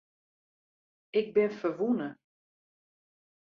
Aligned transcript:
Ik 1.19 1.27
bin 1.35 1.51
ferwûne. 1.59 2.09